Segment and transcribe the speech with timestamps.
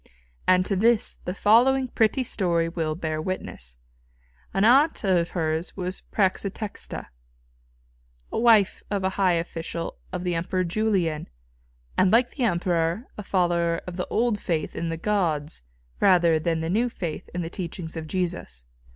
[0.47, 3.75] And to this the following pretty story will bear witness.
[4.51, 7.05] An aunt of hers was Prætextata,
[8.31, 11.27] wife of a high official of the Emperor Julian,
[11.99, 15.61] and like the Emperor a follower of the old faith in the gods
[15.99, 18.65] rather than the new faith in the teachings of Jesus.